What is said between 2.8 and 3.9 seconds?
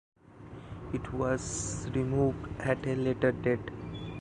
a later date.